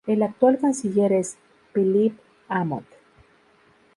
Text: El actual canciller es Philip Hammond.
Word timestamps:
El 0.07 0.23
actual 0.23 0.57
canciller 0.59 1.13
es 1.13 1.37
Philip 1.73 2.17
Hammond. 2.47 2.87